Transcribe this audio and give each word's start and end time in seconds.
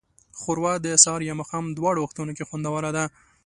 ښوروا 0.39 0.73
د 0.85 0.87
سهار 1.03 1.21
یا 1.29 1.33
ماښام 1.41 1.65
دواړو 1.77 1.99
وختونو 2.03 2.31
کې 2.37 2.47
خوندوره 2.49 2.91
ده. 2.97 3.05